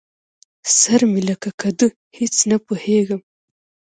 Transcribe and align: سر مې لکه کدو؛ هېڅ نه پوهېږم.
سر 0.77 1.01
مې 1.11 1.21
لکه 1.29 1.49
کدو؛ 1.61 1.87
هېڅ 2.17 2.35
نه 2.49 2.57
پوهېږم. 2.65 3.21